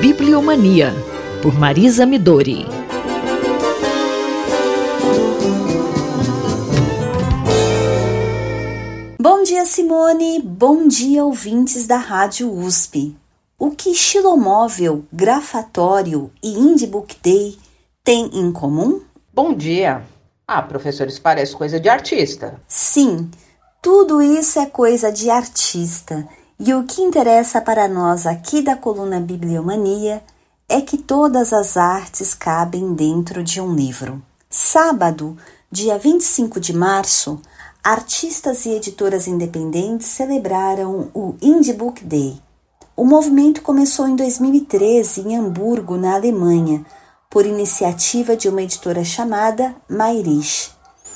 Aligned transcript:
Bibliomania, 0.00 0.94
por 1.42 1.52
Marisa 1.58 2.06
Midori. 2.06 2.64
Bom 9.20 9.42
dia, 9.42 9.66
Simone. 9.66 10.40
Bom 10.40 10.88
dia, 10.88 11.22
ouvintes 11.22 11.86
da 11.86 11.98
Rádio 11.98 12.50
USP. 12.50 13.14
O 13.58 13.72
que 13.72 13.94
Xilomóvel, 13.94 15.04
Grafatório 15.12 16.30
e 16.42 16.48
Indie 16.48 16.86
Book 16.86 17.14
Day 17.22 17.58
têm 18.02 18.30
em 18.32 18.50
comum? 18.50 19.02
Bom 19.34 19.52
dia. 19.52 20.02
Ah, 20.48 20.62
professores, 20.62 21.18
parece 21.18 21.54
coisa 21.54 21.78
de 21.78 21.90
artista. 21.90 22.58
Sim, 22.66 23.30
tudo 23.82 24.22
isso 24.22 24.58
é 24.58 24.64
coisa 24.64 25.12
de 25.12 25.28
artista. 25.28 26.26
E 26.60 26.72
o 26.74 26.84
que 26.84 27.02
interessa 27.02 27.60
para 27.60 27.88
nós 27.88 28.24
aqui 28.26 28.62
da 28.62 28.76
coluna 28.76 29.18
Bibliomania 29.18 30.22
é 30.68 30.80
que 30.80 30.96
todas 30.96 31.52
as 31.52 31.76
artes 31.76 32.34
cabem 32.34 32.94
dentro 32.94 33.42
de 33.42 33.60
um 33.60 33.74
livro. 33.74 34.22
Sábado, 34.48 35.36
dia 35.72 35.98
25 35.98 36.60
de 36.60 36.72
março, 36.72 37.40
artistas 37.82 38.64
e 38.66 38.70
editoras 38.70 39.26
independentes 39.26 40.06
celebraram 40.06 41.08
o 41.12 41.34
Indie 41.42 41.72
Book 41.72 42.04
Day 42.04 42.40
o 43.00 43.04
movimento 43.06 43.62
começou 43.62 44.06
em 44.06 44.14
2013 44.14 45.22
em 45.22 45.34
Hamburgo, 45.34 45.96
na 45.96 46.16
Alemanha, 46.16 46.84
por 47.30 47.46
iniciativa 47.46 48.36
de 48.36 48.46
uma 48.46 48.60
editora 48.60 49.02
chamada 49.02 49.74
Mayrisch. 49.88 50.70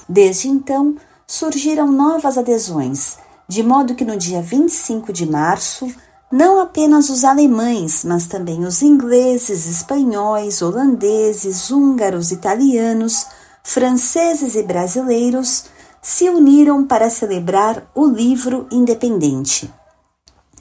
Desde 0.09 0.48
então, 0.48 0.96
surgiram 1.26 1.92
novas 1.92 2.38
adesões, 2.38 3.18
de 3.48 3.62
modo 3.62 3.94
que 3.94 4.04
no 4.04 4.16
dia 4.16 4.40
25 4.40 5.12
de 5.12 5.30
março, 5.30 5.92
não 6.30 6.60
apenas 6.60 7.10
os 7.10 7.22
alemães, 7.22 8.04
mas 8.04 8.26
também 8.26 8.64
os 8.64 8.82
ingleses, 8.82 9.66
espanhóis, 9.66 10.62
holandeses, 10.62 11.70
húngaros, 11.70 12.32
italianos, 12.32 13.26
franceses 13.62 14.56
e 14.56 14.62
brasileiros 14.62 15.66
se 16.02 16.28
uniram 16.28 16.84
para 16.84 17.09
celebrar 17.09 17.90
o 17.95 18.06
livro 18.06 18.66
independente. 18.70 19.73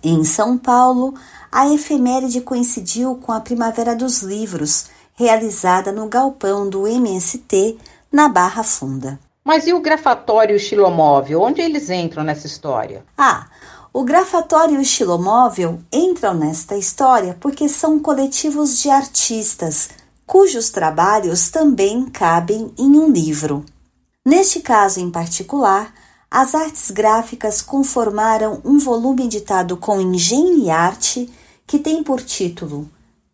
Em 0.02 0.24
São 0.24 0.58
Paulo, 0.58 1.14
a 1.52 1.68
efeméride 1.68 2.42
coincidiu 2.42 3.16
com 3.16 3.32
a 3.32 3.42
Primavera 3.42 3.96
dos 3.96 4.22
Livros, 4.22 4.88
realizada 5.16 5.92
no 5.92 6.08
galpão 6.08 6.70
do 6.70 6.88
MST, 6.88 7.78
na 8.12 8.28
Barra 8.30 8.64
Funda. 8.64 9.20
Mas 9.44 9.68
e 9.68 9.74
o 9.74 9.82
grafatório 9.82 10.56
estilomóvel? 10.56 11.42
Onde 11.42 11.62
eles 11.62 11.90
entram 11.90 12.24
nessa 12.24 12.48
história? 12.48 13.04
Ah, 13.18 13.48
o 13.92 14.04
grafatório 14.04 14.76
e 14.76 14.78
o 14.78 14.82
estilomóvel 14.82 15.80
entram 15.92 16.34
nesta 16.34 16.78
história 16.78 17.38
porque 17.40 17.68
são 17.68 18.00
coletivos 18.00 18.82
de 18.82 18.90
artistas 18.90 19.90
cujos 20.26 20.70
trabalhos 20.70 21.50
também 21.50 22.06
cabem 22.06 22.74
em 22.78 22.98
um 22.98 23.12
livro. 23.12 23.64
Neste 24.26 24.62
caso 24.62 25.00
em 25.00 25.12
particular, 25.12 25.94
as 26.32 26.56
artes 26.56 26.90
gráficas 26.90 27.62
conformaram 27.62 28.62
um 28.66 28.80
volume 28.80 29.26
editado 29.26 29.78
com 29.78 30.02
engenho 30.02 30.58
e 30.58 30.70
arte 30.70 31.30
que 31.68 31.78
tem 31.78 32.04
por 32.04 32.22
título 32.22 32.90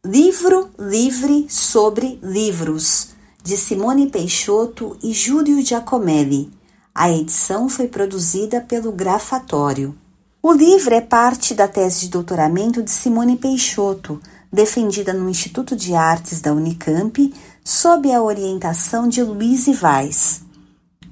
Livro 0.06 0.70
Livre 0.78 1.46
sobre 1.50 2.20
Livros, 2.22 3.10
de 3.42 3.56
Simone 3.56 4.08
Peixoto 4.08 4.98
e 5.02 5.14
Júlio 5.14 5.64
Giacomelli. 5.66 6.52
A 6.94 7.10
edição 7.10 7.70
foi 7.70 7.88
produzida 7.88 8.60
pelo 8.60 8.92
Grafatório. 8.92 9.96
O 10.44 10.52
livro 10.52 10.94
é 10.94 11.02
parte 11.02 11.54
da 11.54 11.68
tese 11.68 12.02
de 12.02 12.10
doutoramento 12.10 12.84
de 12.84 12.92
Simone 12.92 13.38
Peixoto, 13.38 14.22
defendida 14.52 15.14
no 15.14 15.30
Instituto 15.30 15.76
de 15.76 15.96
Artes 15.96 16.42
da 16.42 16.54
Unicamp, 16.54 17.34
sob 17.64 18.12
a 18.12 18.22
orientação 18.22 19.08
de 19.08 19.24
Luiz 19.24 19.68
Vaz. 19.80 20.42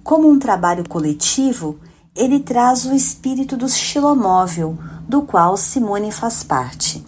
Como 0.03 0.30
um 0.30 0.39
trabalho 0.39 0.88
coletivo, 0.88 1.80
ele 2.16 2.40
traz 2.40 2.85
o 2.85 2.94
espírito 2.94 3.56
do 3.56 3.69
xilomóvel, 3.69 4.78
do 5.07 5.22
qual 5.22 5.56
Simone 5.56 6.12
faz 6.12 6.44
parte. 6.44 7.06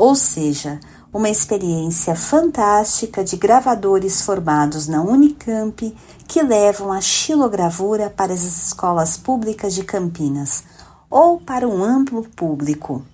Ou 0.00 0.14
seja, 0.14 0.80
uma 1.12 1.28
experiência 1.28 2.16
fantástica 2.16 3.22
de 3.22 3.36
gravadores 3.36 4.22
formados 4.22 4.88
na 4.88 5.02
Unicamp 5.02 5.94
que 6.26 6.42
levam 6.42 6.90
a 6.90 7.02
xilogravura 7.02 8.08
para 8.08 8.32
as 8.32 8.42
escolas 8.42 9.18
públicas 9.18 9.74
de 9.74 9.84
Campinas 9.84 10.64
ou 11.10 11.38
para 11.38 11.68
um 11.68 11.84
amplo 11.84 12.26
público. 12.30 13.04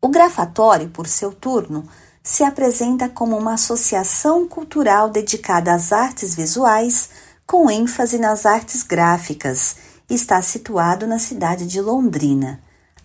O 0.00 0.06
grafatório, 0.06 0.88
por 0.90 1.08
seu 1.08 1.32
turno, 1.32 1.82
se 2.22 2.44
apresenta 2.44 3.08
como 3.08 3.36
uma 3.36 3.54
associação 3.54 4.46
cultural 4.46 5.10
dedicada 5.10 5.74
às 5.74 5.90
artes 5.90 6.36
visuais 6.36 7.08
com 7.44 7.68
ênfase 7.68 8.16
nas 8.16 8.46
artes 8.46 8.84
gráficas, 8.84 9.74
está 10.08 10.40
situado 10.40 11.04
na 11.04 11.18
cidade 11.18 11.66
de 11.66 11.80
Londrina. 11.80 12.60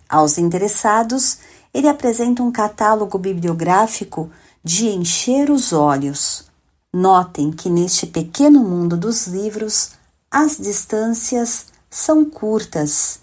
Aos 0.08 0.38
interessados, 0.38 1.40
ele 1.74 1.88
apresenta 1.88 2.44
um 2.44 2.52
catálogo 2.52 3.18
bibliográfico 3.18 4.30
de 4.64 4.88
encher 4.88 5.50
os 5.50 5.74
olhos. 5.74 6.46
Notem 6.94 7.52
que 7.52 7.70
neste 7.70 8.06
pequeno 8.06 8.60
mundo 8.60 8.96
dos 8.96 9.28
livros, 9.28 9.92
as 10.30 10.58
distâncias 10.58 11.66
são 11.90 12.24
curtas. 12.24 13.20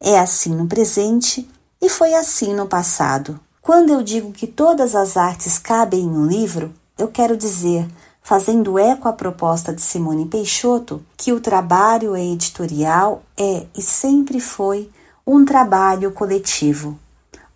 É 0.00 0.18
assim 0.18 0.54
no 0.54 0.66
presente 0.66 1.48
e 1.80 1.88
foi 1.88 2.14
assim 2.14 2.54
no 2.54 2.66
passado. 2.66 3.40
Quando 3.62 3.90
eu 3.90 4.02
digo 4.02 4.32
que 4.32 4.46
todas 4.46 4.94
as 4.94 5.16
artes 5.16 5.58
cabem 5.58 6.02
em 6.02 6.10
um 6.10 6.26
livro, 6.26 6.72
eu 6.98 7.08
quero 7.08 7.36
dizer 7.36 7.88
fazendo 8.22 8.78
eco 8.78 9.08
à 9.08 9.12
proposta 9.12 9.72
de 9.72 9.80
Simone 9.80 10.26
Peixoto, 10.26 11.02
que 11.16 11.32
o 11.32 11.40
trabalho 11.40 12.16
editorial 12.16 13.22
é 13.36 13.66
e 13.76 13.82
sempre 13.82 14.40
foi 14.40 14.90
um 15.26 15.44
trabalho 15.44 16.12
coletivo, 16.12 16.98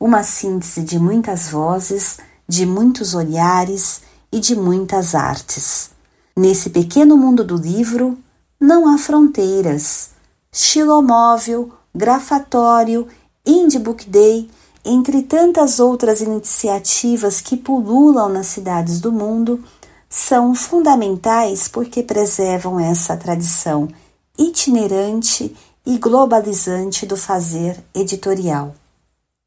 uma 0.04 0.22
síntese 0.22 0.82
de 0.82 0.98
muitas 0.98 1.48
vozes, 1.48 2.18
de 2.46 2.66
muitos 2.66 3.14
olhares 3.14 4.02
e 4.30 4.38
de 4.38 4.54
muitas 4.54 5.14
artes. 5.14 5.92
Nesse 6.36 6.68
pequeno 6.68 7.16
mundo 7.16 7.42
do 7.42 7.56
livro, 7.56 8.18
não 8.60 8.86
há 8.86 8.98
fronteiras. 8.98 10.10
Xilomóvel, 10.52 11.72
grafatório, 11.94 13.08
Indie 13.46 13.78
Book 13.78 14.06
Day, 14.10 14.50
entre 14.84 15.22
tantas 15.22 15.80
outras 15.80 16.20
iniciativas 16.20 17.40
que 17.40 17.56
pululam 17.56 18.28
nas 18.28 18.48
cidades 18.48 19.00
do 19.00 19.10
mundo, 19.10 19.64
são 20.06 20.54
fundamentais 20.54 21.66
porque 21.66 22.02
preservam 22.02 22.78
essa 22.78 23.16
tradição 23.16 23.88
itinerante 24.36 25.56
e 25.86 25.96
globalizante 25.96 27.06
do 27.06 27.16
fazer 27.16 27.82
editorial. 27.94 28.74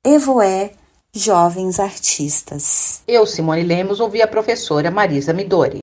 Evoé, 0.09 0.71
Jovens 1.13 1.81
Artistas. 1.81 3.01
Eu, 3.05 3.25
Simone 3.25 3.61
Lemos, 3.61 3.99
ouvi 3.99 4.21
a 4.21 4.27
professora 4.27 4.89
Marisa 4.89 5.33
Midori. 5.33 5.79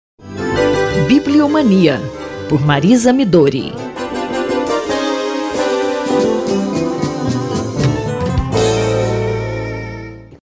Bibliomania, 1.06 2.00
por 2.48 2.58
Marisa 2.64 3.12
Midori. 3.12 3.83